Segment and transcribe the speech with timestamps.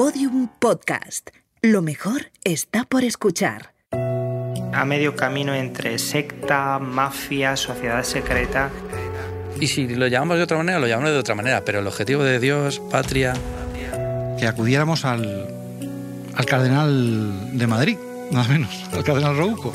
[0.00, 1.28] Podium Podcast.
[1.60, 3.74] Lo mejor está por escuchar.
[4.72, 8.70] A medio camino entre secta, mafia, sociedad secreta.
[9.60, 12.24] Y si lo llamamos de otra manera, lo llamamos de otra manera, pero el objetivo
[12.24, 13.34] de Dios, patria...
[14.38, 15.46] Que acudiéramos al,
[16.34, 17.98] al cardenal de Madrid,
[18.30, 19.74] nada menos, al cardenal Rouco.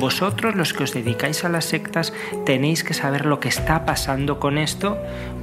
[0.00, 2.12] Vosotros, los que os dedicáis a las sectas,
[2.44, 4.98] tenéis que saber lo que está pasando con esto,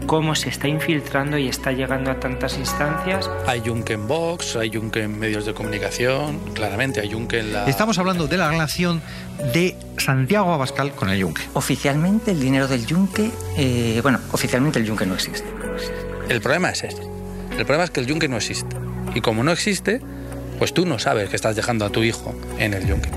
[0.06, 3.30] cómo se está infiltrando y está llegando a tantas instancias.
[3.48, 7.66] Hay yunque en Vox, hay yunque en medios de comunicación, claramente hay yunque en la...
[7.66, 9.02] Estamos hablando de la relación
[9.54, 11.42] de Santiago Abascal con el yunque.
[11.54, 15.48] Oficialmente el dinero del yunque, eh, bueno, oficialmente el yunque no existe.
[16.30, 17.02] El problema es este.
[17.58, 18.76] El problema es que el yunque no existe.
[19.14, 20.02] Y como no existe,
[20.60, 23.10] pues tú no sabes que estás dejando a tu hijo en el yunque.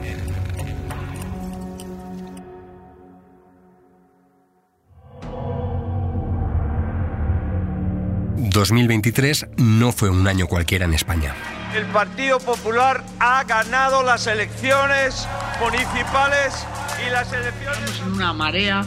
[8.55, 11.35] 2023 no fue un año cualquiera en España.
[11.75, 15.27] El Partido Popular ha ganado las elecciones
[15.61, 16.65] municipales
[17.05, 17.79] y las elecciones...
[17.79, 18.87] Estamos en una marea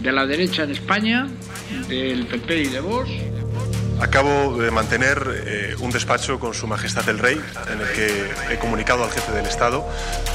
[0.00, 1.28] de la derecha en España,
[1.88, 3.10] del PP y de Vox.
[4.00, 7.38] Acabo de mantener eh, un despacho con Su Majestad el Rey,
[7.70, 9.86] en el que he comunicado al jefe del Estado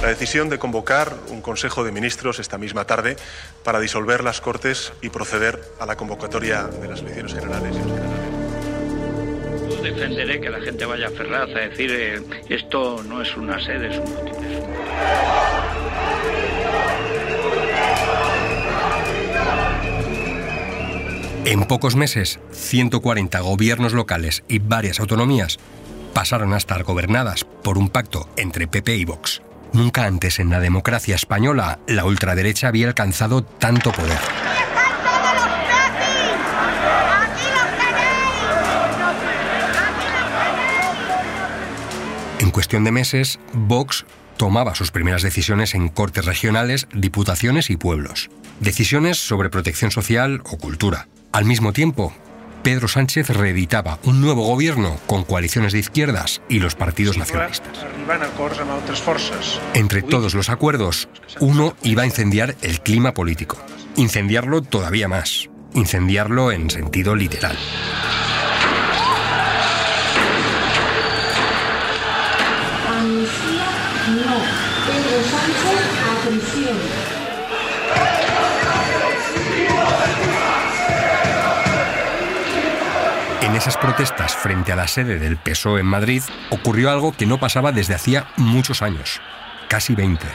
[0.03, 3.18] la decisión de convocar un Consejo de Ministros esta misma tarde
[3.64, 7.75] para disolver las Cortes y proceder a la convocatoria de las elecciones generales
[9.82, 13.92] defenderé que la gente vaya a Ferraz a decir eh, esto no es una sede,
[13.92, 14.36] es un motín.
[21.44, 25.58] En pocos meses, 140 gobiernos locales y varias autonomías
[26.14, 29.42] pasaron a estar gobernadas por un pacto entre PP y Vox.
[29.74, 34.20] Nunca antes en la democracia española la ultraderecha había alcanzado tanto poder.
[42.52, 48.30] En cuestión de meses, Vox tomaba sus primeras decisiones en cortes regionales, diputaciones y pueblos.
[48.59, 51.08] Decisiones sobre protección social o cultura.
[51.31, 52.14] Al mismo tiempo,
[52.62, 57.86] Pedro Sánchez reeditaba un nuevo gobierno con coaliciones de izquierdas y los partidos nacionalistas.
[59.74, 61.08] Entre todos los acuerdos,
[61.40, 63.58] uno iba a incendiar el clima político.
[63.96, 65.50] Incendiarlo todavía más.
[65.74, 67.58] Incendiarlo en sentido literal.
[83.62, 87.72] Esas protestas frente a la sede del PSOE en Madrid ocurrió algo que no pasaba
[87.72, 89.22] desde hacía muchos años,
[89.68, 90.26] casi 20.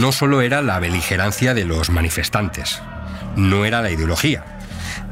[0.00, 2.80] No solo era la beligerancia de los manifestantes,
[3.36, 4.46] no era la ideología.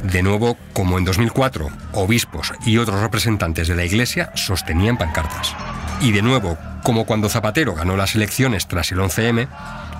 [0.03, 5.55] De nuevo, como en 2004, obispos y otros representantes de la Iglesia sostenían pancartas.
[6.01, 9.47] Y de nuevo, como cuando Zapatero ganó las elecciones tras el 11M,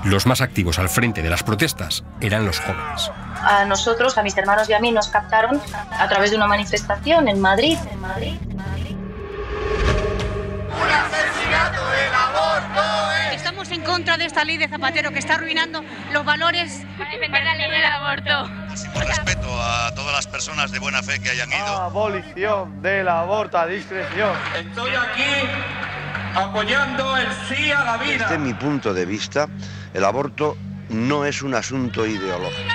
[0.05, 3.11] los más activos al frente de las protestas eran los jóvenes.
[3.41, 5.61] A nosotros, a mis hermanos y a mí, nos captaron
[5.91, 7.79] a través de una manifestación en Madrid.
[7.91, 8.35] En Madrid.
[13.33, 15.83] Estamos en contra de esta ley de Zapatero que está arruinando
[16.13, 18.65] los valores para defender la ley del aborto.
[18.95, 21.67] Respeto a todas las personas de buena fe que hayan ido.
[21.67, 24.33] Abolición del aborto a discreción.
[24.57, 25.49] Estoy aquí
[26.35, 28.29] apoyando el sí a la vida.
[28.29, 29.49] Desde mi punto de vista,
[29.93, 30.57] el aborto
[30.89, 32.73] no es un asunto ideológico.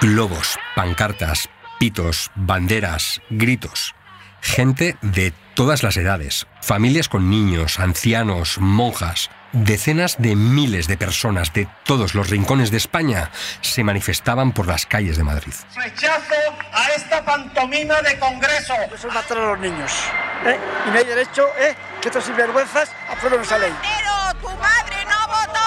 [0.00, 3.94] Globos, pancartas, pitos, banderas, gritos.
[4.40, 9.30] Gente de todas las edades, familias con niños, ancianos, monjas,
[9.64, 13.30] decenas de miles de personas de todos los rincones de España
[13.60, 15.52] se manifestaban por las calles de Madrid.
[15.74, 16.34] Rechazo
[16.72, 18.74] a esta pantomima de congreso.
[18.94, 19.92] Eso es matar a los niños.
[20.44, 20.58] ¿eh?
[20.86, 21.74] Y no hay derecho ¿eh?
[22.00, 23.72] que estos sinvergüenzas aprueben esa ley.
[23.80, 25.66] Pero tu madre no votó.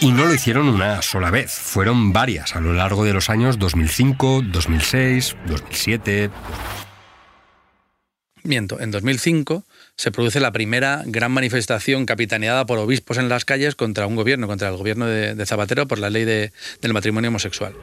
[0.00, 3.58] Y no lo hicieron una sola vez, fueron varias a lo largo de los años
[3.58, 6.30] 2005, 2006, 2007.
[8.44, 9.64] Miento, en 2005
[9.96, 14.48] se produce la primera gran manifestación capitaneada por obispos en las calles contra un gobierno,
[14.48, 17.74] contra el gobierno de, Zapatero por la ley del matrimonio homosexual.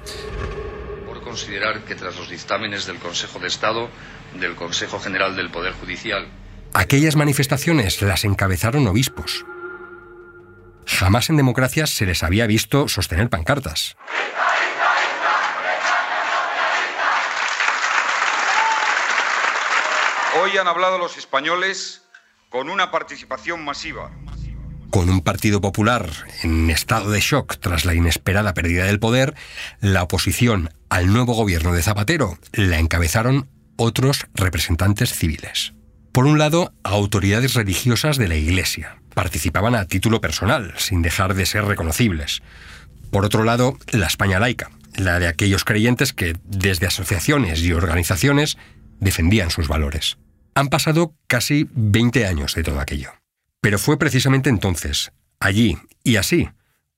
[1.05, 3.89] Por considerar que tras los dictámenes del Consejo de Estado,
[4.39, 6.27] del Consejo General del Poder Judicial...
[6.73, 9.45] Aquellas manifestaciones las encabezaron obispos.
[10.85, 13.95] Jamás en democracia se les había visto sostener pancartas.
[20.37, 22.03] Hoy han hablado los españoles
[22.49, 24.11] con una participación masiva.
[24.91, 26.07] Con un Partido Popular
[26.43, 29.33] en estado de shock tras la inesperada pérdida del poder,
[29.81, 35.73] la oposición al nuevo gobierno de Zapatero la encabezaron otros representantes civiles.
[36.11, 38.97] Por un lado, autoridades religiosas de la Iglesia.
[39.15, 42.41] Participaban a título personal, sin dejar de ser reconocibles.
[43.11, 48.57] Por otro lado, la España laica, la de aquellos creyentes que, desde asociaciones y organizaciones,
[48.99, 50.17] defendían sus valores.
[50.55, 53.11] Han pasado casi 20 años de todo aquello.
[53.61, 56.49] Pero fue precisamente entonces, allí y así,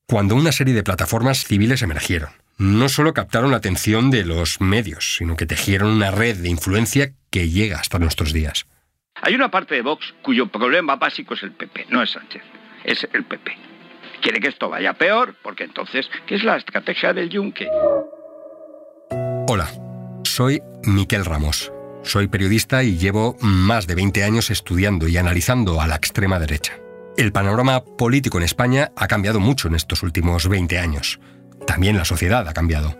[0.07, 2.29] cuando una serie de plataformas civiles emergieron.
[2.57, 7.13] No solo captaron la atención de los medios, sino que tejieron una red de influencia
[7.31, 8.67] que llega hasta nuestros días.
[9.15, 12.43] Hay una parte de Vox cuyo problema básico es el PP, no es Sánchez,
[12.83, 13.51] es el PP.
[14.21, 17.67] Quiere que esto vaya peor, porque entonces, ¿qué es la estrategia del yunque?
[19.47, 19.67] Hola,
[20.23, 21.71] soy Miquel Ramos.
[22.03, 26.73] Soy periodista y llevo más de 20 años estudiando y analizando a la extrema derecha.
[27.17, 31.19] El panorama político en España ha cambiado mucho en estos últimos 20 años.
[31.67, 32.97] También la sociedad ha cambiado.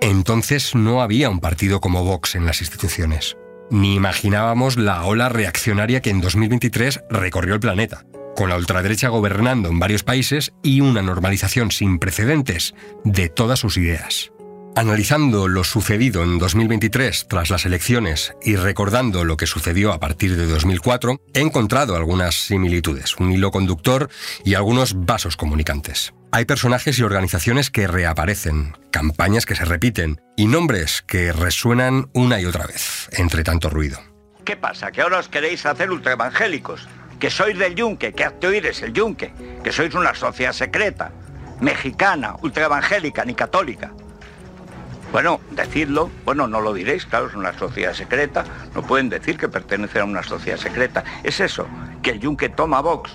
[0.00, 3.36] Entonces no había un partido como Vox en las instituciones.
[3.70, 8.04] Ni imaginábamos la ola reaccionaria que en 2023 recorrió el planeta,
[8.36, 12.74] con la ultraderecha gobernando en varios países y una normalización sin precedentes
[13.04, 14.33] de todas sus ideas.
[14.76, 20.36] Analizando lo sucedido en 2023 tras las elecciones y recordando lo que sucedió a partir
[20.36, 24.10] de 2004, he encontrado algunas similitudes, un hilo conductor
[24.44, 26.12] y algunos vasos comunicantes.
[26.32, 32.40] Hay personajes y organizaciones que reaparecen, campañas que se repiten y nombres que resuenan una
[32.40, 34.00] y otra vez, entre tanto ruido.
[34.44, 34.90] ¿Qué pasa?
[34.90, 36.88] ¿Que ahora os queréis hacer ultraevangélicos?
[37.20, 38.12] ¿Que sois del yunque?
[38.12, 39.32] ¿Que hazte oír es el yunque?
[39.62, 41.12] ¿Que sois una sociedad secreta?
[41.60, 43.92] Mexicana, ultraevangélica ni católica.
[45.14, 48.44] Bueno, decidlo, bueno, no lo diréis, claro, es una sociedad secreta,
[48.74, 51.04] no pueden decir que pertenecen a una sociedad secreta.
[51.22, 51.68] Es eso,
[52.02, 53.12] que el yunque toma Vox.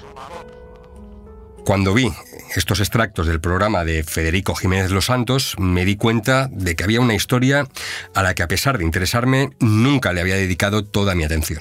[1.66, 2.10] Cuando vi
[2.56, 7.01] estos extractos del programa de Federico Jiménez Los Santos, me di cuenta de que había
[7.01, 7.68] una historia
[8.16, 11.60] a la que a pesar de interesarme, nunca le había dedicado toda mi atención.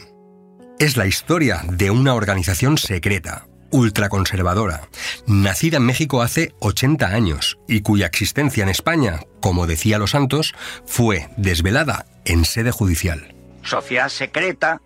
[0.79, 4.89] Es la historia de una organización secreta, ultraconservadora,
[5.27, 10.55] nacida en México hace 80 años y cuya existencia en España, como decía Los Santos,
[10.87, 13.35] fue desvelada en sede judicial.
[13.63, 14.81] Sociedad secreta,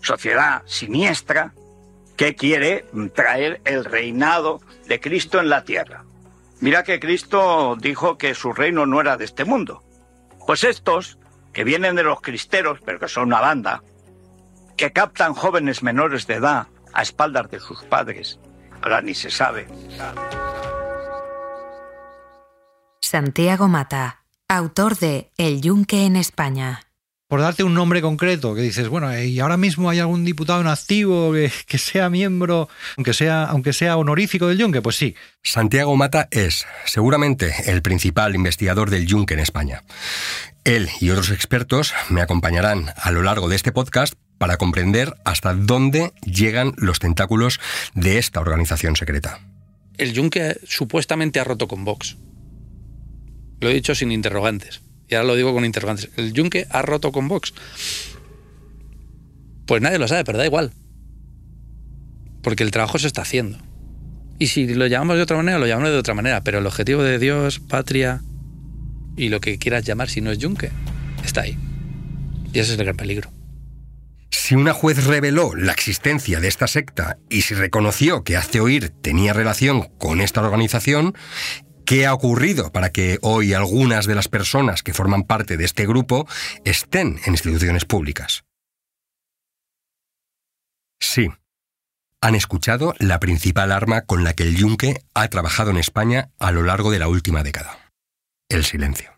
[0.00, 1.52] sociedad siniestra,
[2.16, 2.84] que quiere
[3.14, 6.04] traer el reinado de Cristo en la tierra.
[6.60, 9.84] Mira que Cristo dijo que su reino no era de este mundo.
[10.44, 11.18] Pues estos,
[11.52, 13.84] que vienen de los cristeros, pero que son una banda,
[14.76, 18.38] que captan jóvenes menores de edad a espaldas de sus padres,
[18.82, 19.66] ahora ni se sabe.
[23.00, 26.88] Santiago Mata, autor de El Yunque en España
[27.28, 30.66] por darte un nombre concreto, que dices, bueno, ¿y ahora mismo hay algún diputado en
[30.66, 34.80] activo que, sea miembro, aunque sea, aunque sea honorífico del Yunque?
[34.80, 35.14] Pues sí.
[35.42, 39.84] Santiago Mata es, seguramente, el principal investigador del Yunque en España.
[40.64, 45.54] Él y otros expertos me acompañarán a lo largo de este podcast para comprender hasta
[45.54, 47.60] dónde llegan los tentáculos
[47.94, 49.40] de esta organización secreta.
[49.96, 52.16] El Yunque supuestamente ha roto con Vox.
[53.60, 57.12] Lo he dicho sin interrogantes y ahora lo digo con interrogantes, ¿el Yunque ha roto
[57.12, 57.54] con Vox?
[59.66, 60.72] Pues nadie lo sabe, pero da igual.
[62.42, 63.58] Porque el trabajo se está haciendo.
[64.38, 66.42] Y si lo llamamos de otra manera, lo llamamos de otra manera.
[66.42, 68.22] Pero el objetivo de Dios, patria
[69.16, 70.70] y lo que quieras llamar, si no es Yunque,
[71.24, 71.58] está ahí.
[72.52, 73.30] Y ese es el gran peligro.
[74.48, 78.88] Si una juez reveló la existencia de esta secta y si reconoció que Hace Oír
[78.88, 81.14] tenía relación con esta organización,
[81.84, 85.86] ¿Qué ha ocurrido para que hoy algunas de las personas que forman parte de este
[85.86, 86.26] grupo
[86.64, 88.44] estén en instituciones públicas?
[90.98, 91.28] Sí,
[92.22, 96.52] han escuchado la principal arma con la que el Yunque ha trabajado en España a
[96.52, 97.90] lo largo de la última década.
[98.48, 99.12] El silencio.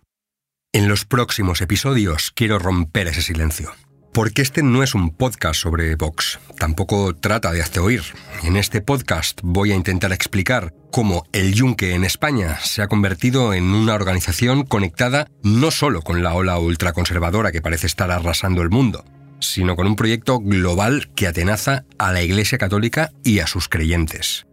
[0.73, 3.73] En los próximos episodios quiero romper ese silencio.
[4.13, 8.03] Porque este no es un podcast sobre Vox, tampoco trata de hacer oír.
[8.43, 13.55] En este podcast voy a intentar explicar cómo el Yunque en España se ha convertido
[13.55, 18.71] en una organización conectada no solo con la ola ultraconservadora que parece estar arrasando el
[18.71, 19.05] mundo,
[19.39, 24.45] sino con un proyecto global que atenaza a la Iglesia Católica y a sus creyentes.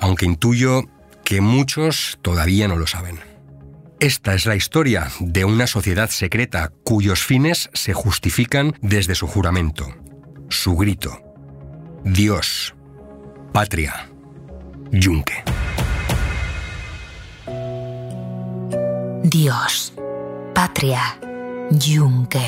[0.00, 0.82] Aunque intuyo
[1.24, 3.35] que muchos todavía no lo saben.
[4.00, 9.88] Esta es la historia de una sociedad secreta cuyos fines se justifican desde su juramento,
[10.50, 11.18] su grito.
[12.04, 12.74] Dios,
[13.52, 14.10] patria,
[14.92, 15.42] yunque.
[19.22, 19.94] Dios,
[20.54, 21.18] patria,
[21.70, 22.46] yunque.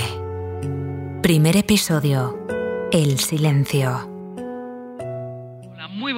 [1.23, 2.47] Primer episodio,
[2.93, 4.18] El silencio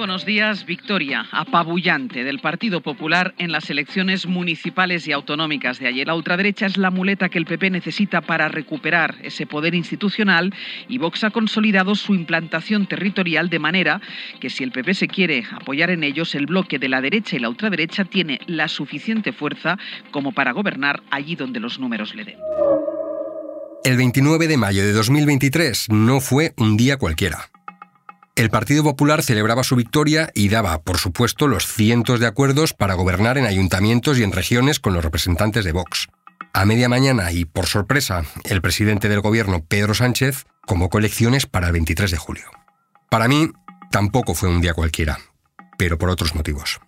[0.01, 0.65] buenos días.
[0.65, 6.07] Victoria apabullante del Partido Popular en las elecciones municipales y autonómicas de ayer.
[6.07, 10.55] La ultraderecha es la muleta que el PP necesita para recuperar ese poder institucional
[10.87, 14.01] y Vox ha consolidado su implantación territorial de manera
[14.39, 17.39] que si el PP se quiere apoyar en ellos, el bloque de la derecha y
[17.39, 19.77] la ultraderecha tiene la suficiente fuerza
[20.09, 22.39] como para gobernar allí donde los números le den.
[23.83, 27.51] El 29 de mayo de 2023 no fue un día cualquiera.
[28.41, 32.95] El Partido Popular celebraba su victoria y daba, por supuesto, los cientos de acuerdos para
[32.95, 36.07] gobernar en ayuntamientos y en regiones con los representantes de Vox.
[36.51, 41.67] A media mañana y por sorpresa, el presidente del gobierno, Pedro Sánchez, convocó elecciones para
[41.67, 42.45] el 23 de julio.
[43.11, 43.51] Para mí,
[43.91, 45.19] tampoco fue un día cualquiera,
[45.77, 46.79] pero por otros motivos.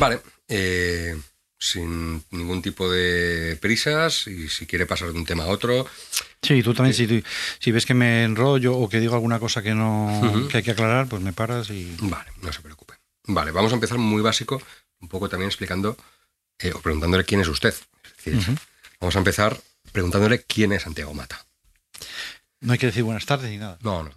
[0.00, 1.16] Vale, eh,
[1.64, 5.86] sin ningún tipo de prisas y si quiere pasar de un tema a otro.
[6.42, 7.24] Sí, tú también, si,
[7.58, 10.72] si ves que me enrollo o que digo alguna cosa que no que hay que
[10.72, 11.96] aclarar, pues me paras y...
[12.00, 12.94] Vale, no se preocupe.
[13.26, 14.60] Vale, vamos a empezar muy básico,
[15.00, 15.96] un poco también explicando
[16.58, 17.74] eh, o preguntándole quién es usted.
[19.00, 19.58] Vamos a empezar
[19.90, 21.46] preguntándole quién es Santiago Mata.
[22.60, 23.78] No hay que decir buenas tardes ni nada.
[23.80, 24.10] No, no.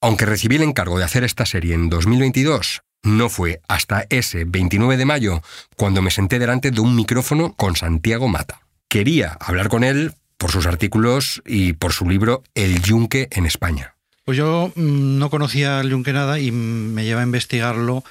[0.00, 4.96] Aunque recibí el encargo de hacer esta serie en 2022, no fue hasta ese 29
[4.96, 5.42] de mayo
[5.76, 8.60] cuando me senté delante de un micrófono con Santiago Mata.
[8.88, 13.94] Quería hablar con él por sus artículos y por su libro El Yunque en España.
[14.24, 18.04] Pues yo mm, no conocía el Yunque nada y me lleva a investigarlo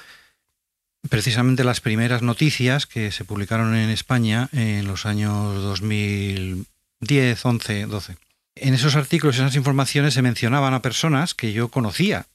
[1.08, 8.16] precisamente las primeras noticias que se publicaron en España en los años 2010, 11, 12.
[8.56, 12.26] En esos artículos, esas informaciones se mencionaban a personas que yo conocía,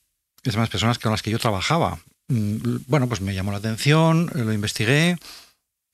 [0.44, 2.00] es personas con las que yo trabajaba.
[2.30, 5.18] Mm, bueno, pues me llamó la atención, lo investigué,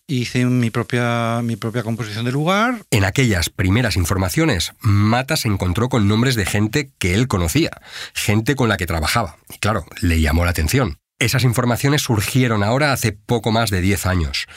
[0.08, 2.84] hice mi propia, mi propia composición de lugar.
[2.92, 7.72] En aquellas primeras informaciones, Mata se encontró con nombres de gente que él conocía,
[8.14, 9.38] gente con la que trabajaba.
[9.50, 10.98] Y claro, le llamó la atención.
[11.20, 14.48] Esas informaciones surgieron ahora hace poco más de 10 años.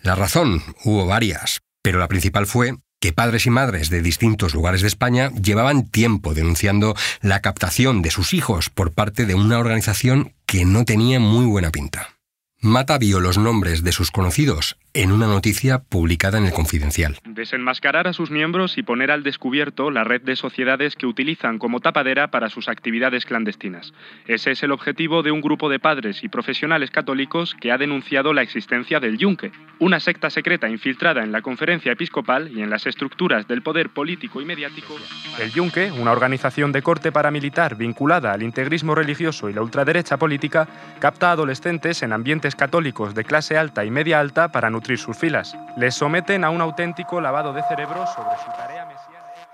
[0.00, 4.82] La razón, hubo varias, pero la principal fue que padres y madres de distintos lugares
[4.82, 10.34] de España llevaban tiempo denunciando la captación de sus hijos por parte de una organización
[10.46, 12.18] que no tenía muy buena pinta.
[12.60, 17.18] Mata vio los nombres de sus conocidos en una noticia publicada en el Confidencial.
[17.24, 21.80] Desenmascarar a sus miembros y poner al descubierto la red de sociedades que utilizan como
[21.80, 23.92] tapadera para sus actividades clandestinas.
[24.26, 28.32] Ese es el objetivo de un grupo de padres y profesionales católicos que ha denunciado
[28.32, 32.86] la existencia del Yunque, una secta secreta infiltrada en la conferencia episcopal y en las
[32.86, 34.96] estructuras del poder político y mediático.
[35.40, 40.68] El Yunque, una organización de corte paramilitar vinculada al integrismo religioso y la ultraderecha política,
[40.98, 45.56] capta adolescentes en ambientes católicos de clase alta y media alta para nutrir sus filas.
[45.76, 49.48] Les someten a un auténtico lavado de cerebro sobre su tarea mesiánica.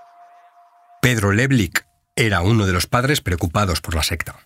[1.01, 4.37] Pedro Leblik era uno de los padres preocupados por la secta.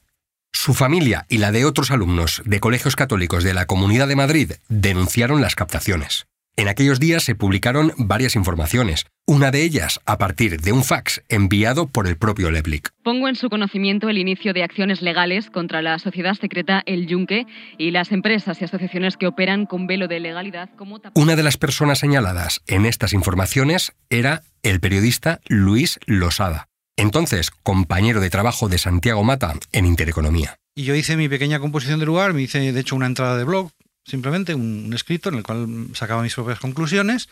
[0.52, 4.52] Su familia y la de otros alumnos de colegios católicos de la Comunidad de Madrid
[4.68, 6.28] denunciaron las captaciones.
[6.56, 11.22] En aquellos días se publicaron varias informaciones, una de ellas a partir de un fax
[11.28, 12.88] enviado por el propio Leblik.
[13.02, 17.46] Pongo en su conocimiento el inicio de acciones legales contra la sociedad secreta El Yunque
[17.76, 20.98] y las empresas y asociaciones que operan con velo de legalidad como...
[21.14, 28.20] Una de las personas señaladas en estas informaciones era el periodista Luis Losada, entonces compañero
[28.20, 30.56] de trabajo de Santiago Mata en Intereconomía.
[30.74, 33.44] Y yo hice mi pequeña composición de lugar, me hice de hecho una entrada de
[33.44, 33.72] blog
[34.06, 37.28] simplemente un, escrito en el cual sacaba mis propias conclusiones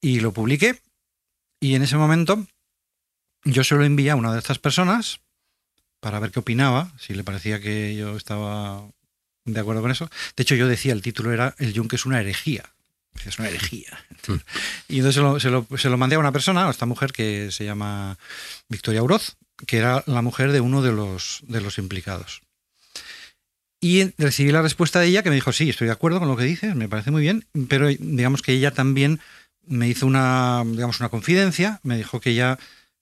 [0.00, 0.80] y lo publiqué.
[1.62, 2.44] Y en ese momento
[3.44, 5.20] yo se lo envié a una de estas personas
[6.00, 8.82] para ver qué opinaba, si le parecía que yo estaba
[9.44, 10.10] de acuerdo con eso.
[10.36, 12.64] De hecho, yo decía, el título era El Yunque es una herejía.
[13.24, 13.96] Es una herejía.
[14.26, 14.38] Hmm.
[14.88, 17.64] Y entonces se lo, se lo, mandé a una persona, a esta mujer que se
[17.64, 18.18] llama
[18.68, 22.42] Victoria Uroz, que era la mujer de uno de los, de los implicados.
[23.80, 26.36] Y recibí la respuesta de ella que me dijo, sí, estoy de acuerdo con lo
[26.36, 29.20] que dices, me parece muy bien, pero digamos que ella también
[29.66, 32.58] me hizo una, digamos, una confidencia, me dijo que ella,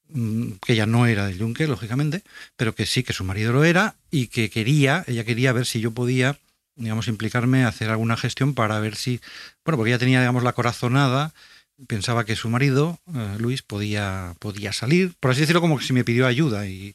[0.08, 2.22] mm, que ella no era del Yunque, lógicamente,
[2.56, 5.80] pero que sí, que su marido lo era y que quería, ella quería ver si
[5.80, 6.38] yo podía,
[6.76, 9.20] digamos, implicarme, hacer alguna gestión para ver si,
[9.64, 11.32] bueno, porque ella tenía, digamos, la corazonada,
[11.86, 15.92] pensaba que su marido, eh, Luis, podía, podía salir, por así decirlo, como que si
[15.92, 16.94] me pidió ayuda y,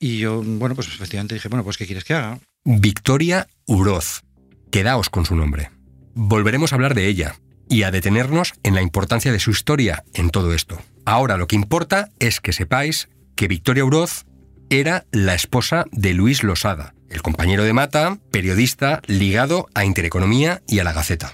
[0.00, 2.40] y yo, bueno, pues efectivamente dije, bueno, pues ¿qué quieres que haga?
[2.64, 4.22] Victoria Uroz.
[4.70, 5.70] Quedaos con su nombre.
[6.14, 7.36] Volveremos a hablar de ella
[7.72, 10.78] y a detenernos en la importancia de su historia en todo esto.
[11.06, 14.26] Ahora lo que importa es que sepáis que Victoria Uroz
[14.68, 20.80] era la esposa de Luis Losada, el compañero de Mata, periodista ligado a Intereconomía y
[20.80, 21.32] a la Gaceta.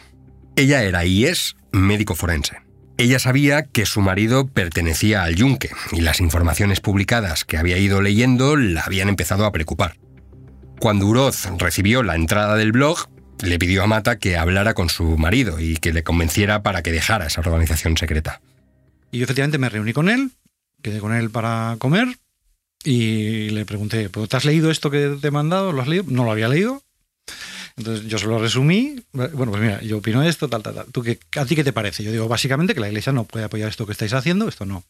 [0.55, 2.59] Ella era y es médico forense.
[2.99, 8.01] Ella sabía que su marido pertenecía al Yunque y las informaciones publicadas que había ido
[8.01, 9.97] leyendo la habían empezado a preocupar.
[10.81, 13.09] Cuando Uroz recibió la entrada del blog,
[13.43, 16.93] le pidió a Mata que hablara con su marido y que le convenciera para que
[16.93, 18.41] dejara esa organización secreta.
[19.11, 20.31] Y yo efectivamente me reuní con él,
[20.83, 22.09] quedé con él para comer
[22.85, 25.73] y le pregunté, ¿te has leído esto que te he mandado?
[25.73, 26.05] ¿Lo has leído?
[26.09, 26.83] No lo había leído.
[27.77, 29.01] Entonces yo se lo resumí.
[29.13, 30.87] Bueno, pues mira, yo opino esto, tal, tal, tal.
[30.93, 32.03] ¿Tú qué, ¿A ti qué te parece?
[32.03, 34.85] Yo digo, básicamente que la iglesia no puede apoyar esto que estáis haciendo, esto no.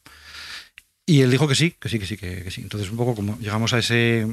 [1.05, 2.63] Y él dijo que sí, que sí, que sí, que, que sí.
[2.63, 4.27] Entonces un poco como llegamos a ese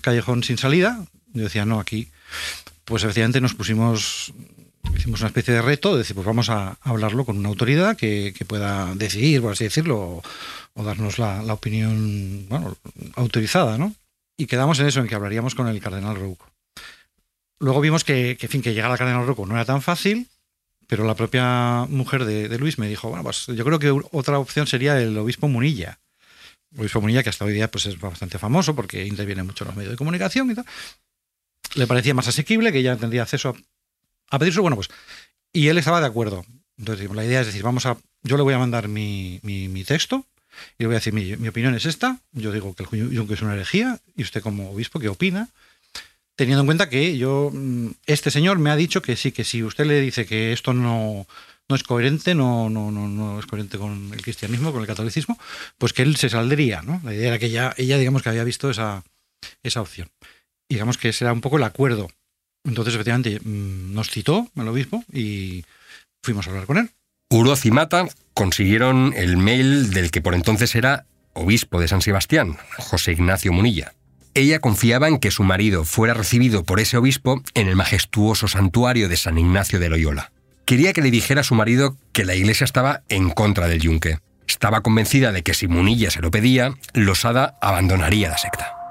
[0.00, 2.08] callejón sin salida, yo decía, no, aquí
[2.92, 4.34] pues efectivamente nos pusimos,
[4.94, 8.34] hicimos una especie de reto, de decir, pues vamos a hablarlo con una autoridad que,
[8.46, 10.22] pueda decidir, por así decirlo,
[10.74, 12.76] o, darnos la, opinión bueno,
[13.14, 13.94] autorizada, ¿no?
[14.36, 16.46] Y quedamos en eso, en que hablaríamos con el cardenal Rouco.
[17.60, 20.28] Luego vimos que, que, fin, que llegar al cardenal Rouco no era tan fácil,
[20.86, 24.66] pero la propia mujer de, Luis me dijo, bueno, pues yo creo que otra opción
[24.66, 25.98] sería el obispo Munilla.
[26.74, 29.68] El obispo Munilla, que hasta hoy día pues, es bastante famoso porque interviene mucho en
[29.68, 30.66] los medios de comunicación y tal
[31.74, 33.54] le parecía más asequible, que ya tendría acceso a,
[34.32, 34.60] a pedirse.
[34.60, 34.88] Bueno, pues.
[35.52, 36.44] Y él estaba de acuerdo.
[36.78, 37.96] Entonces, la idea es decir, vamos a.
[38.22, 40.24] Yo le voy a mandar mi, mi, texto
[40.78, 42.18] y le voy a decir, mi, opinión es esta.
[42.32, 44.00] Yo digo que el Junque es una herejía.
[44.16, 45.48] ¿Y usted, como obispo, qué opina?
[46.36, 47.50] Teniendo en cuenta que yo.
[47.52, 50.72] Mm, este señor me ha dicho que sí, que si usted le dice que esto
[50.72, 51.26] no
[51.68, 55.38] no es coherente, no, no, no, no es coherente con el cristianismo, con el catolicismo,
[55.78, 57.00] pues que él se saldría, ¿no?
[57.04, 59.04] La idea era que ella, ella digamos que había visto esa,
[59.62, 60.10] esa opción
[60.72, 62.08] digamos que ese era un poco el acuerdo.
[62.64, 65.64] Entonces, efectivamente, mm, nos citó el obispo y
[66.22, 66.90] fuimos a hablar con él.
[67.30, 72.58] Uroz y Mata consiguieron el mail del que por entonces era obispo de San Sebastián,
[72.78, 73.94] José Ignacio Munilla.
[74.34, 79.08] Ella confiaba en que su marido fuera recibido por ese obispo en el majestuoso santuario
[79.08, 80.32] de San Ignacio de Loyola.
[80.64, 84.18] Quería que le dijera a su marido que la iglesia estaba en contra del yunque.
[84.46, 88.81] Estaba convencida de que si Munilla se lo pedía, Losada abandonaría la secta.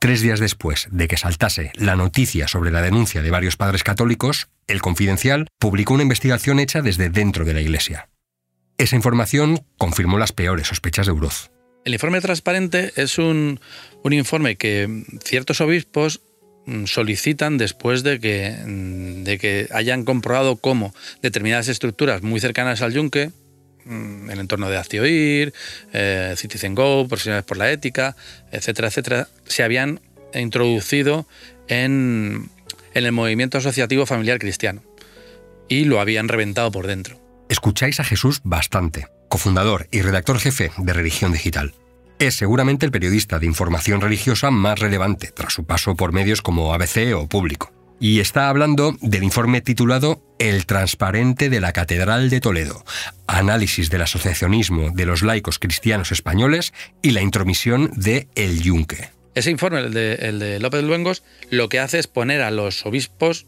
[0.00, 4.48] Tres días después de que saltase la noticia sobre la denuncia de varios padres católicos,
[4.68, 8.08] El Confidencial publicó una investigación hecha desde dentro de la Iglesia.
[8.76, 11.50] Esa información confirmó las peores sospechas de Uroz.
[11.84, 13.58] El informe transparente es un,
[14.08, 16.20] informe que ciertos obispos
[16.66, 22.82] mm, solicitan después de que, mm, de que hayan comprobado cómo determinadas estructuras muy cercanas
[22.82, 23.32] al yunque,
[23.88, 25.52] el entorno de Actioir,
[25.92, 28.16] eh, Citizen Go, Profesionales por la Ética,
[28.52, 30.00] etcétera, etcétera, se habían
[30.34, 31.26] introducido
[31.68, 32.50] en,
[32.94, 34.82] en el movimiento asociativo familiar cristiano
[35.68, 37.20] y lo habían reventado por dentro.
[37.48, 41.74] Escucháis a Jesús bastante, cofundador y redactor jefe de Religión Digital.
[42.18, 46.74] Es seguramente el periodista de información religiosa más relevante tras su paso por medios como
[46.74, 47.77] ABC o Público.
[48.00, 52.84] Y está hablando del informe titulado El transparente de la Catedral de Toledo,
[53.26, 59.08] análisis del asociacionismo de los laicos cristianos españoles y la intromisión de El Yunque.
[59.34, 62.86] Ese informe, el de, el de López Luengos, lo que hace es poner a los
[62.86, 63.46] obispos,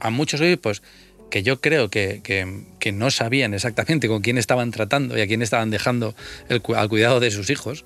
[0.00, 0.82] a muchos obispos,
[1.30, 5.42] que yo creo que, que, no sabían exactamente con quién estaban tratando y a quién
[5.42, 6.14] estaban dejando
[6.48, 7.84] al cuidado de sus hijos,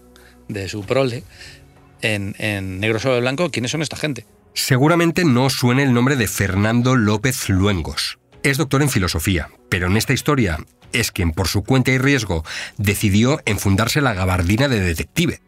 [0.48, 1.24] de su prole,
[2.02, 4.24] en, en negro sobre blanco, quiénes son esta gente.
[4.54, 8.18] Seguramente no suene el nombre de Fernando López Luengos.
[8.44, 10.58] Es doctor en filosofía, pero en esta historia
[10.92, 12.44] es quien por su cuenta y riesgo
[12.78, 15.40] decidió enfundarse la gabardina de detective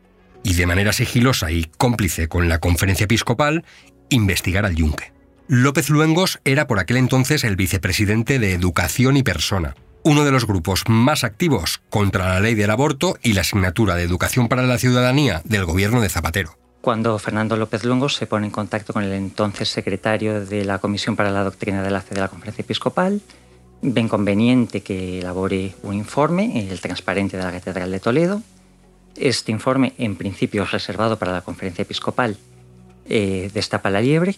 [0.42, 3.64] y de manera sigilosa y cómplice con la conferencia episcopal,
[4.10, 5.12] investigar al yunque.
[5.46, 10.48] López Luengos era por aquel entonces el vicepresidente de Educación y Persona, uno de los
[10.48, 14.78] grupos más activos contra la ley del aborto y la asignatura de Educación para la
[14.78, 16.65] Ciudadanía del gobierno de Zapatero.
[16.86, 21.16] Cuando Fernando López Luengos se pone en contacto con el entonces secretario de la Comisión
[21.16, 23.20] para la Doctrina de la Fe de la Conferencia Episcopal,
[23.82, 28.40] ven conveniente que elabore un informe, el transparente de la Catedral de Toledo,
[29.16, 32.36] este informe, en principio reservado para la conferencia episcopal,
[33.08, 34.36] eh, destapa la liebre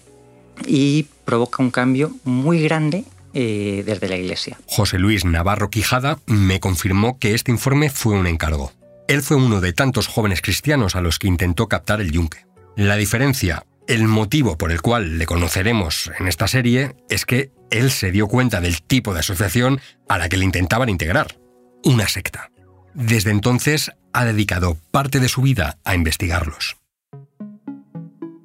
[0.66, 4.58] y provoca un cambio muy grande eh, desde la Iglesia.
[4.64, 8.72] José Luis Navarro Quijada me confirmó que este informe fue un encargo.
[9.08, 12.44] Él fue uno de tantos jóvenes cristianos a los que intentó captar el yunque.
[12.76, 17.90] La diferencia, el motivo por el cual le conoceremos en esta serie, es que él
[17.90, 21.40] se dio cuenta del tipo de asociación a la que le intentaban integrar.
[21.84, 22.50] Una secta.
[22.92, 26.76] Desde entonces ha dedicado parte de su vida a investigarlos.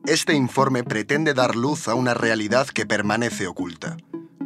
[0.06, 3.97] Este informe pretende dar luz a una realidad que permanece oculta.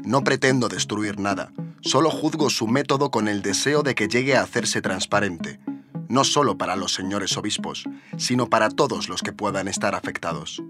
[0.03, 1.51] No pretendo destruir nada,
[1.81, 5.59] solo juzgo su método con el deseo de que llegue a hacerse transparente,
[6.09, 7.83] no solo para los señores obispos,
[8.17, 10.61] sino para todos los que puedan estar afectados.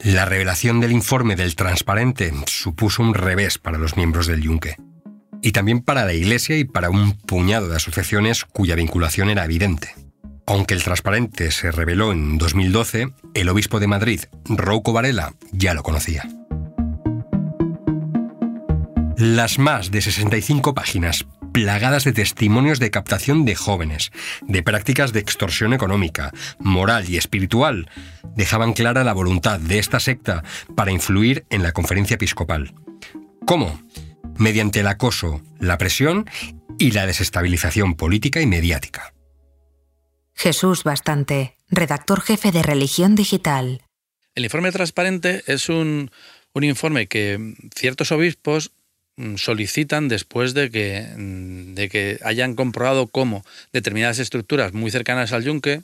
[0.00, 4.76] La revelación del informe del transparente supuso un revés para los miembros del Yunque
[5.42, 9.94] y también para la Iglesia y para un puñado de asociaciones cuya vinculación era evidente.
[10.46, 15.82] Aunque el transparente se reveló en 2012, el obispo de Madrid, Rouco Varela, ya lo
[15.82, 16.28] conocía.
[19.16, 21.26] Las más de 65 páginas
[21.56, 27.88] plagadas de testimonios de captación de jóvenes, de prácticas de extorsión económica, moral y espiritual,
[28.34, 32.74] dejaban clara la voluntad de esta secta para influir en la conferencia episcopal.
[33.46, 33.80] ¿Cómo?
[34.36, 36.28] Mediante el acoso, la presión
[36.78, 39.14] y la desestabilización política y mediática.
[40.34, 43.80] Jesús Bastante, redactor jefe de Religión Digital.
[44.34, 46.10] El informe transparente es un,
[46.52, 48.72] un informe que ciertos obispos
[49.36, 55.44] solicitan después de que, mm, de que hayan comprobado cómo determinadas estructuras muy cercanas al
[55.44, 55.82] yunque,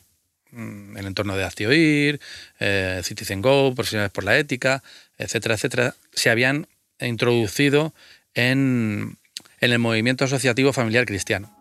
[0.50, 2.20] mm, el entorno de Actioir,
[2.60, 4.82] eh, Citizen Go, Profesionales por la Ética,
[5.18, 6.66] etcétera, etcétera, se habían
[7.00, 7.94] introducido
[8.34, 9.16] en,
[9.60, 11.56] en el movimiento asociativo familiar cristiano.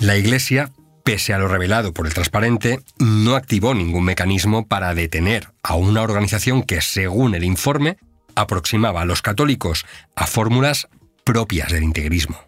[0.00, 0.72] La Iglesia
[1.04, 6.02] pese a lo revelado por el transparente, no activó ningún mecanismo para detener a una
[6.02, 7.98] organización que, según el informe,
[8.36, 10.88] aproximaba a los católicos a fórmulas
[11.24, 12.38] propias del integrismo.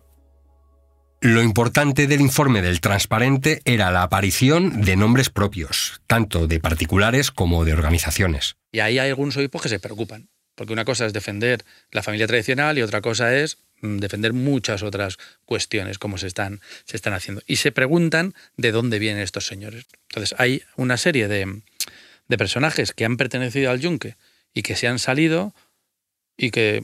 [1.20, 7.30] Lo importante del informe del transparente era la aparición de nombres propios, tanto de particulares
[7.30, 8.56] como de organizaciones.
[8.70, 12.26] Y ahí hay algunos obispos que se preocupan, porque una cosa es defender la familia
[12.26, 17.12] tradicional y otra cosa es Mm, defender muchas otras cuestiones como se están, se están
[17.12, 17.42] haciendo.
[17.46, 19.86] Y se preguntan de dónde vienen estos señores.
[20.08, 21.62] Entonces hay una serie de,
[22.28, 24.16] de personajes que han pertenecido al yunque
[24.54, 25.54] y que se han salido
[26.36, 26.82] y que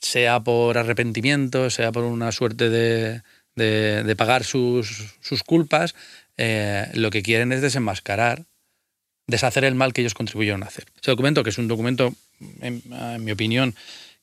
[0.00, 3.22] sea por arrepentimiento, sea por una suerte de,
[3.56, 5.94] de, pagar sus, sus culpas,
[6.36, 8.44] eh, lo que quieren es desenmascarar,
[9.26, 10.86] deshacer el mal que ellos contribuyeron a hacer.
[11.00, 12.14] Ese documento, que es un documento,
[12.60, 12.82] en
[13.24, 13.74] mi opinión,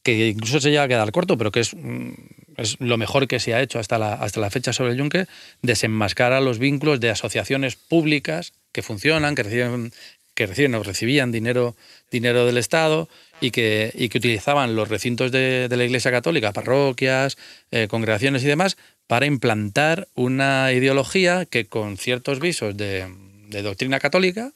[0.05, 2.11] que incluso se llega a quedar corto, pero que es, mm,
[2.57, 5.25] es lo mejor que se ha hecho hasta la, hasta la fecha sobre el yunque,
[5.63, 9.91] desenmascara los vínculos de asociaciones públicas que funcionan, que reciben,
[10.35, 11.75] que reciben o recibían dinero,
[12.11, 16.53] dinero del Estado y que, y que utilizaban los recintos de, de la Iglesia Católica,
[16.53, 17.37] parroquias,
[17.71, 23.07] eh, congregaciones y demás, para implantar una ideología que con ciertos visos de,
[23.49, 24.53] de doctrina católica,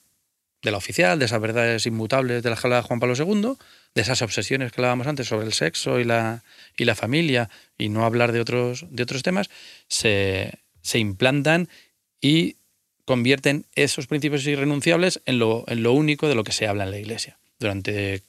[0.62, 3.54] de la oficial, de esas verdades inmutables de la escala de Juan Pablo II,
[3.96, 6.44] de esas obsesiones que hablábamos antes sobre el sexo y la,
[6.78, 9.50] y la familia y no hablar de otros, de otros temas,
[9.88, 11.70] se, se implantan
[12.22, 12.58] y
[13.06, 16.92] convierten esos principios irrenunciables en lo, en lo único de lo que se habla en
[16.92, 17.40] la Iglesia.
[17.60, 18.24] Durante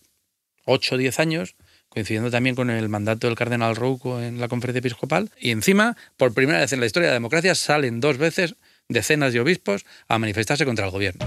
[0.71, 1.57] 8 o 10 años,
[1.89, 6.33] coincidiendo también con el mandato del cardenal Rouco en la conferencia episcopal, y encima, por
[6.33, 8.55] primera vez en la historia de la democracia, salen dos veces
[8.89, 11.27] decenas de obispos a manifestarse contra el gobierno.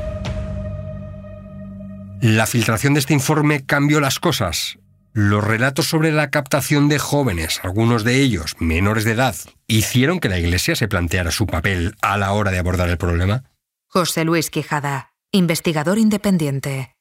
[2.22, 4.78] La filtración de este informe cambió las cosas.
[5.12, 9.36] Los relatos sobre la captación de jóvenes, algunos de ellos menores de edad,
[9.68, 13.44] hicieron que la Iglesia se planteara su papel a la hora de abordar el problema.
[13.88, 16.96] José Luis Quijada, investigador independiente.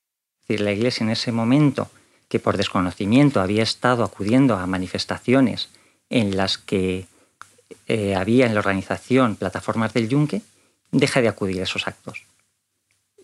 [0.49, 1.89] la Iglesia en ese momento,
[2.33, 5.69] que por desconocimiento había estado acudiendo a manifestaciones
[6.09, 7.05] en las que
[7.87, 10.41] eh, había en la organización plataformas del yunque,
[10.93, 12.25] deja de acudir a esos actos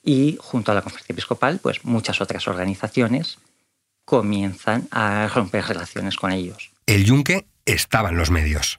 [0.04, 3.38] y junto a la conferencia episcopal, pues muchas otras organizaciones
[4.04, 6.70] comienzan a romper relaciones con ellos.
[6.84, 8.78] El yunque estaba en los medios.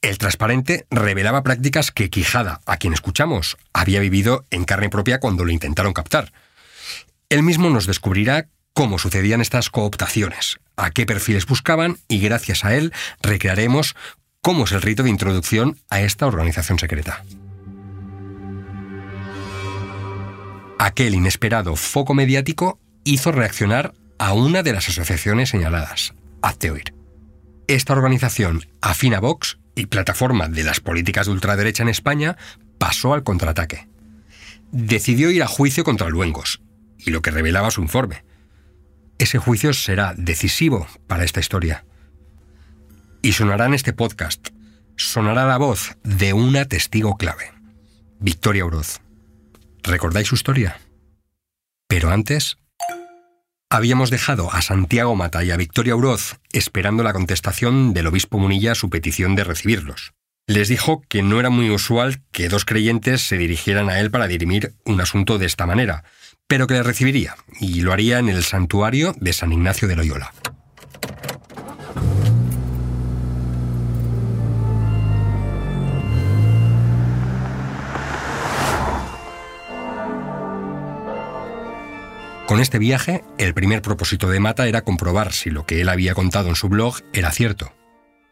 [0.00, 5.44] El transparente revelaba prácticas que Quijada, a quien escuchamos, había vivido en carne propia cuando
[5.44, 6.32] lo intentaron captar.
[7.28, 12.74] Él mismo nos descubrirá cómo sucedían estas cooptaciones, a qué perfiles buscaban y gracias a
[12.74, 13.94] él recrearemos
[14.40, 17.24] cómo es el rito de introducción a esta organización secreta.
[20.78, 26.94] Aquel inesperado foco mediático hizo reaccionar a una de las asociaciones señaladas, Azteoir.
[27.68, 32.36] Esta organización, afina Vox y plataforma de las políticas de ultraderecha en España,
[32.78, 33.88] pasó al contraataque.
[34.72, 36.60] Decidió ir a juicio contra Luengos,
[36.98, 38.24] y lo que revelaba su informe.
[39.22, 41.84] Ese juicio será decisivo para esta historia.
[43.22, 44.48] Y sonará en este podcast,
[44.96, 47.52] sonará la voz de una testigo clave,
[48.18, 49.00] Victoria Oroz.
[49.84, 50.80] ¿Recordáis su historia?
[51.86, 52.56] Pero antes,
[53.70, 58.72] habíamos dejado a Santiago Mata y a Victoria Uroz esperando la contestación del obispo Munilla
[58.72, 60.14] a su petición de recibirlos.
[60.48, 64.26] Les dijo que no era muy usual que dos creyentes se dirigieran a él para
[64.26, 66.02] dirimir un asunto de esta manera,
[66.52, 70.34] pero que le recibiría, y lo haría en el santuario de San Ignacio de Loyola.
[82.46, 86.12] Con este viaje, el primer propósito de Mata era comprobar si lo que él había
[86.12, 87.72] contado en su blog era cierto.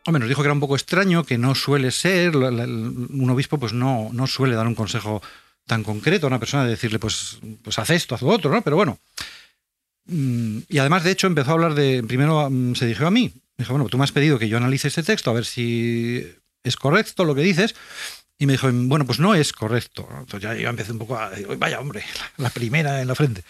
[0.05, 3.73] Hombre, nos dijo que era un poco extraño, que no suele ser, un obispo pues
[3.73, 5.23] no, no suele dar un consejo
[5.71, 8.61] tan concreto a una persona de decirle, pues, pues haz esto, haz lo otro, ¿no?
[8.63, 8.99] Pero bueno.
[10.07, 12.03] Mm, y además, de hecho, empezó a hablar de.
[12.03, 13.33] Primero mm, se dirigió a mí.
[13.57, 16.27] Dijo, bueno, tú me has pedido que yo analice este texto a ver si
[16.65, 17.77] es correcto lo que dices.
[18.37, 20.09] Y me dijo, bueno, pues no es correcto.
[20.11, 22.03] Entonces ya yo empecé un poco a decir, vaya hombre,
[22.37, 23.45] la primera en la frente.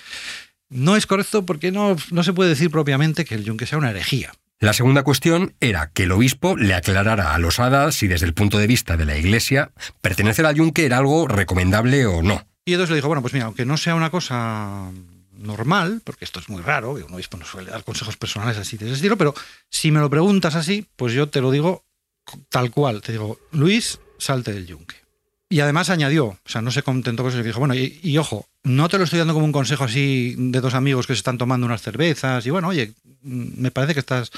[0.69, 3.91] No es correcto porque no, no se puede decir propiamente que el yunque sea una
[3.91, 4.31] herejía.
[4.63, 8.59] La segunda cuestión era que el obispo le aclarara a Losada si desde el punto
[8.59, 12.47] de vista de la Iglesia pertenecer al yunque era algo recomendable o no.
[12.67, 14.91] Y entonces le dijo, bueno, pues mira, aunque no sea una cosa
[15.33, 18.77] normal, porque esto es muy raro, que un obispo no suele dar consejos personales así
[18.77, 19.35] de ese estilo, pero
[19.71, 21.87] si me lo preguntas así, pues yo te lo digo
[22.51, 23.01] tal cual.
[23.01, 24.97] Te digo, Luis, salte del yunque.
[25.53, 28.47] Y además añadió, o sea, no se contentó con eso, y dijo, bueno, y, ojo,
[28.63, 31.39] no te lo estoy dando como un consejo así de dos amigos que se están
[31.39, 34.31] tomando unas cervezas y bueno, oye, me parece que estás...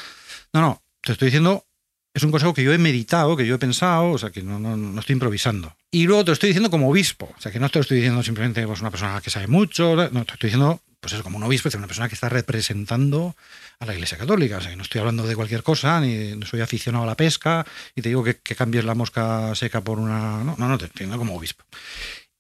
[0.55, 1.66] No, no, te estoy diciendo,
[2.14, 4.59] es un consejo que yo he meditado, que yo he pensado, o sea, que no,
[4.59, 5.77] no, no estoy improvisando.
[5.90, 7.98] Y luego te lo estoy diciendo como obispo, o sea, que no te lo estoy
[7.98, 11.36] diciendo simplemente pues, una persona que sabe mucho, no, te estoy diciendo, pues eso, como
[11.36, 13.34] un obispo, es una persona que está representando
[13.80, 14.58] a la Iglesia Católica.
[14.58, 18.02] O sea, no estoy hablando de cualquier cosa, ni soy aficionado a la pesca, y
[18.02, 20.44] te digo que, cambies la mosca seca por una...
[20.44, 21.64] No, no, no te entiendo como obispo.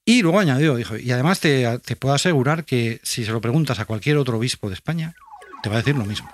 [0.04, 3.80] Y luego añadió, dijo, y además te, te puedo asegurar que si se lo preguntas
[3.80, 5.16] a cualquier otro obispo de España,
[5.64, 6.30] te va a decir lo mismo.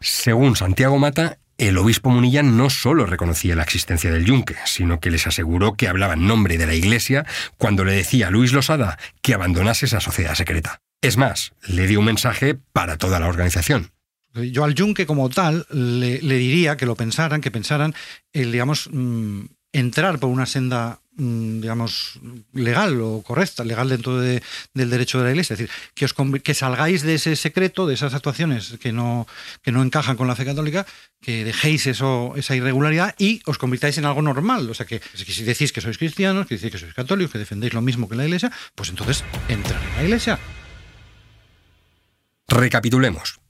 [0.00, 5.10] Según Santiago Mata, el obispo Munilla no solo reconocía la existencia del yunque, sino que
[5.10, 7.26] les aseguró que hablaba en nombre de la Iglesia
[7.56, 10.80] cuando le decía a Luis Losada que abandonase esa sociedad secreta.
[11.00, 13.92] Es más, le dio un mensaje para toda la organización.
[14.34, 17.94] Yo al yunque como tal le, diría que lo pensaran, que pensaran,
[18.32, 22.20] el, digamos, mm, entrar por una senda Mm, digamos,
[22.54, 24.40] legal o correcta, legal dentro del
[24.72, 25.54] derecho de la Iglesia.
[25.54, 29.26] Es decir, que, os, que salgáis de ese secreto, de esas actuaciones que no,
[29.60, 30.86] que no encajan con la fe católica,
[31.20, 34.70] que dejéis eso, esa irregularidad y os convirtáis en algo normal.
[34.70, 37.74] O sea, que, si decís que sois cristianos, que decís que sois católicos, que defendéis
[37.74, 40.38] lo mismo que la Iglesia, pues entonces entrar en la Iglesia.
[42.48, 43.40] Recapitulemos.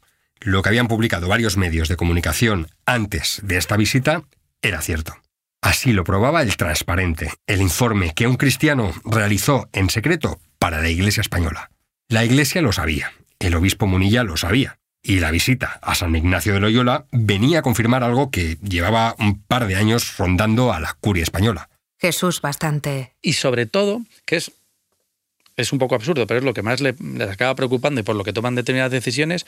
[0.40, 4.24] Lo que habían publicado varios medios de comunicación antes de esta visita
[4.60, 5.14] era cierto.
[5.62, 10.88] Así lo probaba el transparente, el informe que un cristiano realizó en secreto para la
[10.88, 11.70] Iglesia española.
[12.08, 16.54] La Iglesia lo sabía, el obispo Munilla lo sabía, y la visita a San Ignacio
[16.54, 20.94] de Loyola venía a confirmar algo que llevaba un par de años rondando a la
[21.00, 21.68] curia española.
[22.00, 23.14] Jesús bastante.
[23.20, 24.52] Y sobre todo, que es,
[25.58, 26.94] es un poco absurdo, pero es lo que más les
[27.28, 29.44] acaba preocupando y por lo que toman determinadas decisiones,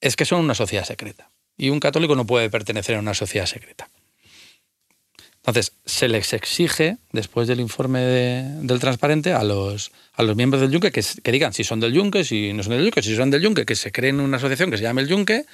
[0.00, 1.30] es que son una sociedad secreta.
[1.56, 3.88] Y un católico no puede pertenecer a una sociedad secreta.
[5.36, 10.70] Entonces, se les exige, después del informe del transparente, a los, a los miembros del
[10.70, 13.30] Yunque que, que, digan si son del Yunque, si no son del Yunque, si son
[13.30, 15.46] del Yunque, que se creen una asociación que se llame el Yunque,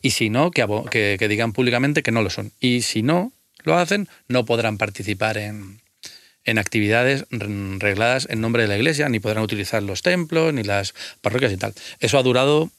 [0.00, 2.52] y si no, que, que, digan públicamente que no lo son.
[2.58, 3.32] Y si no
[3.64, 5.82] lo hacen, no podrán participar en,
[6.44, 10.94] en actividades regladas en nombre de la Iglesia, ni podrán utilizar los templos, ni las
[11.20, 11.74] parroquias y tal.
[12.00, 12.70] Eso ha durado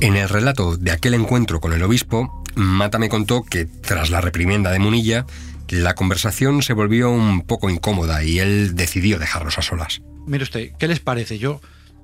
[0.00, 4.20] En el relato de aquel encuentro con el obispo, Mata me contó que tras la
[4.20, 5.26] reprimenda de Munilla,
[5.68, 10.00] la conversación se volvió un poco incómoda y él decidió dejarlos a solas.
[10.26, 11.38] Mire usted, ¿qué les parece?
[11.38, 11.60] Yo,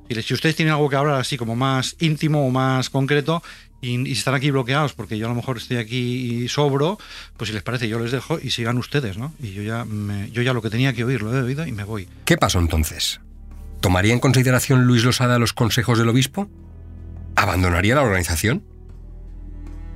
[0.08, 3.42] si ustedes tienen algo que hablar así como más íntimo o más concreto
[3.84, 6.98] y, están aquí bloqueados porque yo a lo mejor estoy aquí y sobro,
[7.36, 9.32] pues si les parece yo les dejo y sigan ustedes, ¿no?
[9.40, 9.86] Y yo ya,
[10.32, 12.08] yo ya lo que tenía que oír lo he oído y me voy.
[12.24, 13.20] ¿Qué pasó entonces?
[13.80, 16.48] ¿Tomaría en consideración Luis Losada los consejos del obispo?
[17.36, 18.64] ¿Abandonaría la organización?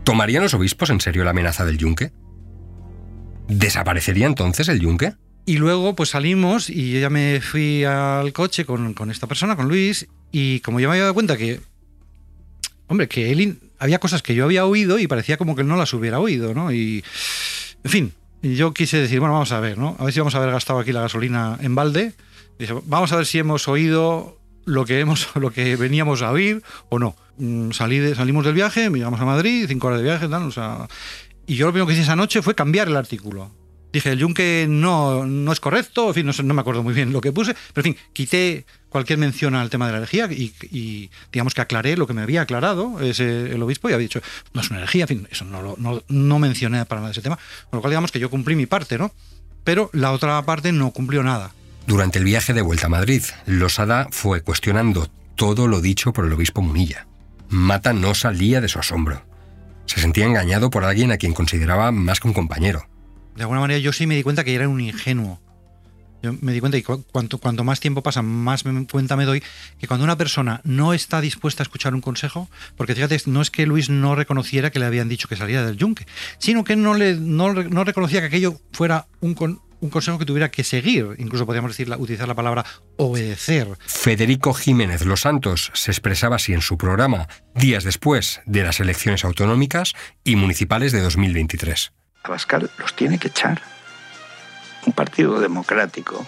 [0.05, 2.13] ¿Tomarían los obispos en serio la amenaza del yunque?
[3.49, 5.15] ¿Desaparecería entonces el yunque?
[5.47, 9.69] Y luego pues salimos y yo ya me fui al coche con, esta persona, con
[9.69, 11.61] Luis, y como yo me había dado cuenta que,
[12.89, 15.93] hombre, que él había cosas que yo había oído y parecía como que no las
[15.93, 16.73] hubiera oído, ¿no?
[16.73, 17.05] Y,
[17.85, 18.13] en fin,
[18.43, 19.97] yo quise decir, bueno, vamos a ver, ¿no?
[19.99, 22.15] A ver si vamos a haber gastado aquí la gasolina en balde.
[22.85, 26.99] vamos a ver si hemos oído lo que, hemos, lo que veníamos a oír o
[26.99, 27.17] no.
[27.39, 30.51] Mm, salí salimos del viaje, llegamos a Madrid, cinco horas de viaje, tal,
[31.47, 33.51] y yo lo primero que hice esa noche fue cambiar el artículo.
[33.91, 37.23] Dije, el yunque no, no es correcto, en fin, no, me acuerdo muy bien lo
[37.23, 41.55] que puse, pero en fin, quité cualquier mención al tema de la herejía y, digamos
[41.55, 44.21] que aclaré lo que me había aclarado ese, el obispo y había dicho,
[44.55, 47.37] no es una herejía, en fin, eso no, no, no mencioné para nada ese tema,
[47.71, 49.13] con lo cual digamos que yo cumplí mi parte, ¿no?
[49.65, 51.53] Pero la otra parte no cumplió nada.
[51.87, 56.33] Durante el viaje de vuelta a Madrid, Losada fue cuestionando todo lo dicho por el
[56.33, 57.07] obispo Munilla.
[57.49, 59.25] Mata no salía de su asombro.
[59.87, 62.87] Se sentía engañado por alguien a quien consideraba más que un compañero.
[63.37, 65.41] De alguna manera yo sí me di cuenta que era un ingenuo.
[66.23, 69.43] Yo me di cuenta y cuanto, cuanto más tiempo pasa, más cuenta me doy
[69.79, 73.51] que cuando una persona no está dispuesta a escuchar un consejo, porque fíjate, no es
[73.51, 76.07] que Luis no reconociera que le habían dicho que saliera del yunque,
[76.39, 77.53] sino que no, le, no,
[77.85, 82.27] reconocía que aquello fuera un, un consejo que tuviera que seguir, incluso podríamos decir, utilizar
[82.27, 82.65] la palabra
[82.97, 83.69] obedecer.
[83.87, 89.25] Federico Jiménez Los Santos se expresaba así en su programa días después de las elecciones
[89.25, 91.93] autonómicas y municipales de 2023.
[92.25, 93.78] Abascal los tiene que echar.
[94.87, 96.27] Un partido democrático,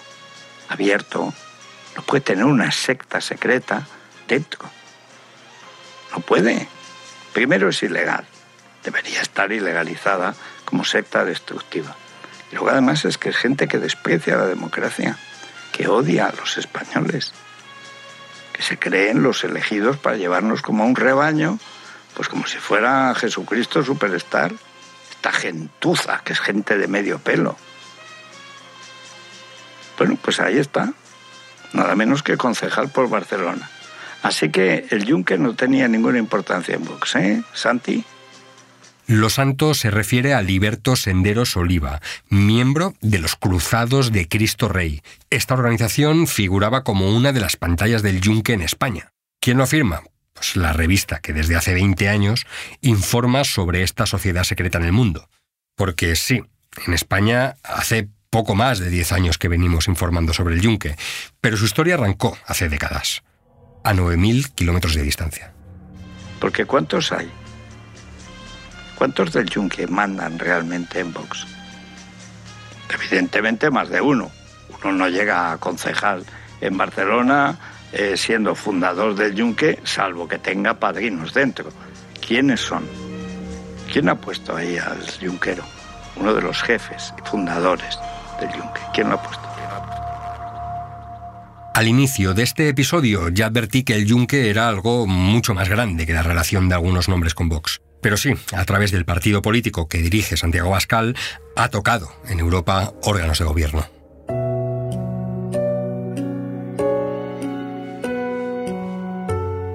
[0.69, 1.33] abierto,
[1.97, 3.87] no puede tener una secta secreta
[4.29, 4.61] dentro.
[6.13, 6.69] No puede.
[7.33, 8.25] Primero es ilegal.
[8.83, 10.35] Debería estar ilegalizada
[10.65, 11.97] como secta destructiva.
[12.51, 15.17] Y luego además es que es gente que desprecia la democracia,
[15.73, 17.33] que odia a los españoles,
[18.53, 21.59] que se creen los elegidos para llevarnos como un rebaño,
[22.15, 24.53] pues como si fuera Jesucristo superstar.
[25.11, 27.57] Esta gentuza, que es gente de medio pelo.
[30.01, 30.95] Bueno, pues ahí está.
[31.75, 33.71] Nada menos que concejal por Barcelona.
[34.23, 38.03] Así que el Juncker no tenía ninguna importancia en Vox, ¿eh, Santi?
[39.07, 45.03] Los Santos se refiere a Liberto Senderos Oliva, miembro de los Cruzados de Cristo Rey.
[45.29, 49.13] Esta organización figuraba como una de las pantallas del Yunque en España.
[49.39, 50.01] ¿Quién lo afirma?
[50.33, 52.47] Pues la revista que desde hace 20 años
[52.81, 55.29] informa sobre esta sociedad secreta en el mundo.
[55.77, 56.43] Porque sí,
[56.87, 60.97] en España hace poco más de 10 años que venimos informando sobre el Yunque,
[61.41, 63.23] pero su historia arrancó hace décadas,
[63.83, 65.53] a 9.000 kilómetros de distancia.
[66.39, 67.29] Porque ¿cuántos hay?
[68.95, 71.47] ¿Cuántos del Yunque mandan realmente en Vox?
[72.89, 74.31] Evidentemente más de uno.
[74.83, 76.25] Uno no llega a concejal
[76.61, 77.59] en Barcelona
[77.93, 81.71] eh, siendo fundador del Yunque, salvo que tenga padrinos dentro.
[82.25, 82.87] ¿Quiénes son?
[83.93, 85.65] ¿Quién ha puesto ahí al Yunquero?
[86.17, 87.99] Uno de los jefes y fundadores
[88.41, 88.81] del Yunque.
[88.93, 89.51] ¿Quién lo ha puesto?
[91.81, 96.05] Al inicio de este episodio ya advertí que el Yunque era algo mucho más grande
[96.05, 97.81] que la relación de algunos nombres con Vox.
[98.03, 101.17] Pero sí, a través del partido político que dirige Santiago Bascal,
[101.57, 103.87] ha tocado en Europa órganos de gobierno.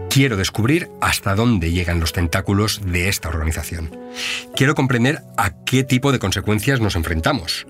[0.10, 3.98] Quiero descubrir hasta dónde llegan los tentáculos de esta organización.
[4.56, 7.68] Quiero comprender a qué tipo de consecuencias nos enfrentamos.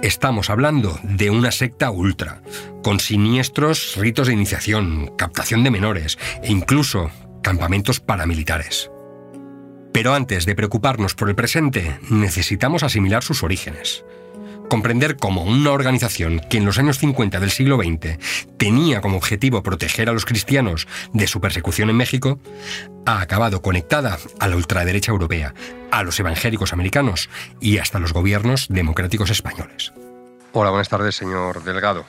[0.00, 2.42] Estamos hablando de una secta ultra,
[2.82, 7.10] con siniestros ritos de iniciación, captación de menores e incluso
[7.42, 8.90] campamentos paramilitares.
[9.92, 14.04] Pero antes de preocuparnos por el presente, necesitamos asimilar sus orígenes.
[14.72, 18.16] Comprender cómo una organización que en los años 50 del siglo XX
[18.56, 22.38] tenía como objetivo proteger a los cristianos de su persecución en México,
[23.04, 25.52] ha acabado conectada a la ultraderecha europea,
[25.90, 27.28] a los evangélicos americanos
[27.60, 29.92] y hasta los gobiernos democráticos españoles.
[30.52, 32.06] Hola, buenas tardes, señor Delgado.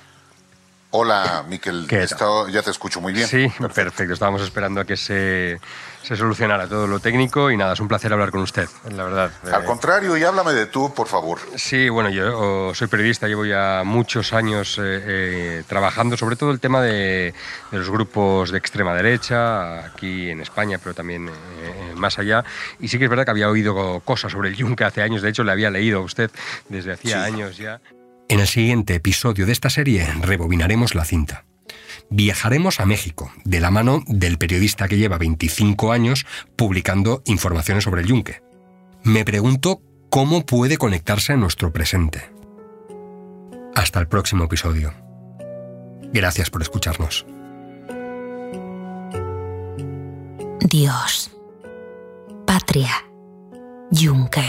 [0.95, 1.87] Hola, Miquel.
[1.87, 3.27] ya te escucho muy bien.
[3.27, 4.13] Sí, perfecto.
[4.13, 5.59] Estábamos esperando a que se,
[6.03, 9.31] se, solucionara todo lo técnico y nada, es un placer hablar con usted, la verdad.
[9.51, 11.39] Al contrario, y háblame de tú, por favor.
[11.55, 16.59] Sí, bueno, yo soy periodista, llevo ya muchos años eh, eh, trabajando sobre todo el
[16.59, 17.33] tema de,
[17.71, 22.45] los grupos de extrema derecha, aquí en España, pero también eh, más allá.
[22.79, 25.29] Y sí que es verdad que había oído cosas sobre el Yunque hace años, de
[25.29, 26.29] hecho le había leído a usted
[26.69, 27.81] desde hacía años ya.
[28.29, 31.45] En el siguiente episodio de esta serie rebobinaremos la cinta.
[32.09, 38.01] Viajaremos a México, de la mano del periodista que lleva 25 años publicando informaciones sobre
[38.01, 38.41] el yunque.
[39.03, 42.31] Me pregunto cómo puede conectarse a nuestro presente.
[43.75, 44.93] Hasta el próximo episodio.
[46.13, 47.25] Gracias por escucharnos.
[50.61, 51.31] Dios.
[52.45, 52.93] Patria.
[53.91, 54.45] Yunque.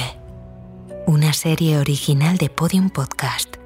[1.07, 3.64] Una serie original de Podium Podcast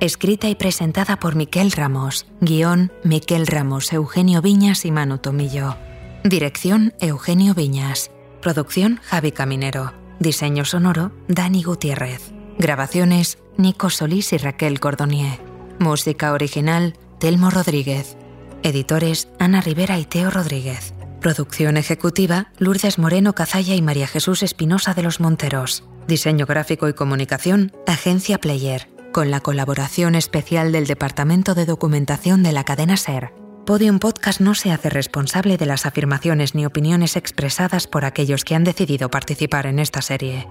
[0.00, 5.76] escrita y presentada por Miquel Ramos, guion Miquel Ramos, Eugenio Viñas y Manu Tomillo.
[6.24, 8.10] Dirección Eugenio Viñas.
[8.40, 9.92] Producción Javi Caminero.
[10.20, 12.32] Diseño sonoro Dani Gutiérrez.
[12.58, 15.40] Grabaciones Nico Solís y Raquel Cordonier.
[15.78, 18.16] Música original Telmo Rodríguez.
[18.62, 20.92] Editores Ana Rivera y Teo Rodríguez.
[21.20, 25.84] Producción ejecutiva Lourdes Moreno Cazalla y María Jesús Espinosa de los Monteros.
[26.06, 32.52] Diseño gráfico y comunicación Agencia Player con la colaboración especial del Departamento de Documentación de
[32.52, 33.32] la cadena SER.
[33.66, 38.54] Podium Podcast no se hace responsable de las afirmaciones ni opiniones expresadas por aquellos que
[38.54, 40.46] han decidido participar en esta serie.